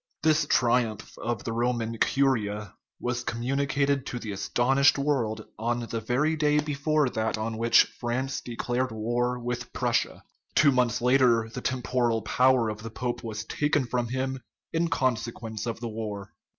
[0.23, 5.51] This triumph of the Roman curia was communicated to the aston ished world five days
[5.59, 6.59] afterwards, on the very day
[7.39, 10.23] on which France declared war with Prussia.
[10.55, 14.39] Two months later the temporal power of the pope was taken from him
[14.73, 16.33] in consequence of the war.